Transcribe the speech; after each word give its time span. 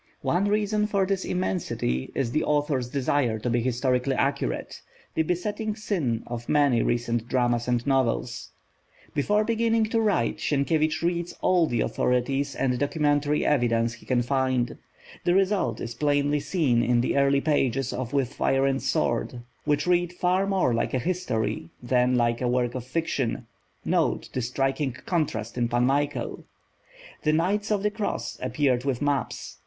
One 0.23 0.45
reason 0.45 0.87
for 0.87 1.05
this 1.05 1.23
immensity 1.25 2.11
is 2.15 2.31
the 2.31 2.43
author's 2.43 2.89
desire 2.89 3.37
to 3.37 3.51
be 3.51 3.61
historically 3.61 4.15
accurate, 4.15 4.81
the 5.13 5.21
besetting 5.21 5.75
sin 5.75 6.23
of 6.25 6.49
many 6.49 6.81
recent 6.81 7.27
dramas 7.27 7.67
and 7.67 7.85
novels. 7.85 8.49
Before 9.13 9.43
beginning 9.43 9.83
to 9.91 10.01
write, 10.01 10.39
Sienkiewicz 10.39 11.03
reads 11.03 11.33
all 11.41 11.67
the 11.67 11.81
authorities 11.81 12.55
and 12.55 12.79
documentary 12.79 13.45
evidence 13.45 13.93
he 13.93 14.07
can 14.07 14.23
find. 14.23 14.75
The 15.23 15.35
result 15.35 15.79
is 15.79 15.93
plainly 15.93 16.39
seen 16.39 16.81
in 16.81 17.01
the 17.01 17.15
early 17.15 17.39
pages 17.39 17.93
of 17.93 18.11
With 18.11 18.33
Fire 18.33 18.65
and 18.65 18.81
Sword, 18.81 19.43
which 19.65 19.85
read 19.85 20.13
far 20.13 20.47
more 20.47 20.73
like 20.73 20.95
a 20.95 20.97
history 20.97 21.69
than 21.79 22.15
like 22.15 22.41
a 22.41 22.47
work 22.47 22.73
of 22.73 22.85
fiction 22.85 23.45
note 23.85 24.29
the 24.33 24.41
striking 24.41 24.93
contrast 25.05 25.59
in 25.59 25.67
Pan 25.67 25.85
Michael! 25.85 26.43
The 27.21 27.33
Knights 27.33 27.69
of 27.69 27.83
the 27.83 27.91
Cross 27.91 28.39
appeared 28.41 28.83
with 28.83 28.99
maps. 28.99 29.59